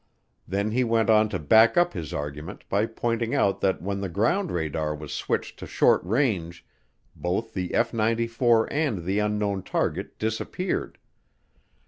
[0.47, 4.09] Then he went on to back up his argument by pointing out that when the
[4.09, 6.65] ground radar was switched to short range
[7.15, 10.97] both the F 94 and the unknown target disappeared.